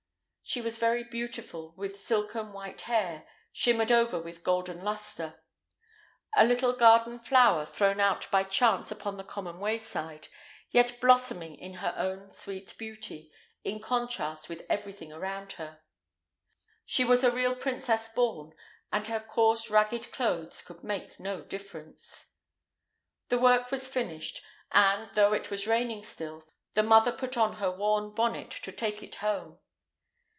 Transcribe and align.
She 0.43 0.59
was 0.59 0.79
very 0.79 1.05
beautiful, 1.05 1.73
with 1.77 2.01
silken 2.01 2.51
white 2.51 2.81
hair, 2.81 3.25
shimmered 3.53 3.89
over 3.89 4.19
with 4.19 4.39
a 4.39 4.41
golden 4.41 4.81
luster. 4.83 5.41
A 6.35 6.43
little 6.43 6.73
garden 6.73 7.19
flower, 7.19 7.63
thrown 7.65 8.01
out 8.01 8.29
by 8.31 8.43
chance 8.43 8.91
upon 8.91 9.15
the 9.15 9.23
common 9.23 9.61
wayside, 9.61 10.27
yet 10.69 10.97
blossoming 10.99 11.55
in 11.57 11.75
her 11.75 11.93
own 11.95 12.31
sweet 12.31 12.77
beauty, 12.77 13.31
in 13.63 13.79
contrast 13.79 14.49
with 14.49 14.65
every 14.69 14.91
thing 14.91 15.13
around 15.13 15.53
her. 15.53 15.79
She 16.85 17.05
was 17.05 17.23
a 17.23 17.31
real 17.31 17.55
princess 17.55 18.09
born, 18.09 18.51
and 18.91 19.07
her 19.07 19.21
coarse, 19.21 19.69
ragged 19.69 20.11
clothes 20.11 20.61
could 20.61 20.83
make 20.83 21.17
no 21.17 21.39
difference. 21.39 22.35
The 23.29 23.39
work 23.39 23.71
was 23.71 23.87
finished, 23.87 24.41
and, 24.73 25.09
though 25.15 25.31
it 25.31 25.49
was 25.49 25.65
raining 25.65 26.03
still, 26.03 26.45
the 26.73 26.83
mother 26.83 27.13
put 27.13 27.37
on 27.37 27.53
her 27.53 27.71
worn 27.71 28.13
bonnet 28.13 28.51
to 28.63 28.73
take 28.73 29.01
it 29.01 29.15
home. 29.15 29.59